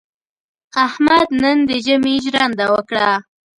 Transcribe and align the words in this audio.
احمد 0.85 1.27
نن 1.43 1.57
د 1.67 1.69
ژمي 1.85 2.15
ژرنده 2.23 2.65
وکړه. 2.73 3.09